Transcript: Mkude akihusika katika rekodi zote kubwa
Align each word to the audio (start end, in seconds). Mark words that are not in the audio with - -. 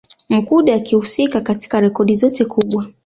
Mkude 0.29 0.73
akihusika 0.75 1.41
katika 1.41 1.79
rekodi 1.81 2.15
zote 2.15 2.45
kubwa 2.45 2.87